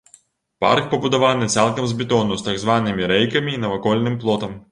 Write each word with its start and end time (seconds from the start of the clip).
Парк 0.63 0.87
пабудаваны 0.93 1.49
цалкам 1.57 1.89
з 1.91 1.99
бетону, 2.01 2.39
з 2.41 2.47
так 2.49 2.57
званымі 2.63 3.09
рэйкамі 3.13 3.51
і 3.57 3.61
навакольным 3.67 4.19
плотам. 4.25 4.57